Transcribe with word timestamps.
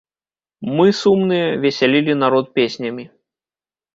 Мы, 0.77 0.87
сумныя, 1.01 1.49
весялілі 1.65 2.17
народ 2.23 2.45
песнямі. 2.61 3.05